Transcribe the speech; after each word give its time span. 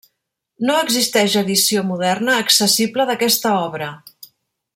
No 0.69 0.77
existeix 0.85 1.35
edició 1.43 1.83
moderna 1.91 2.39
accessible 2.45 3.07
d'aquesta 3.11 3.57
obra. 3.61 3.93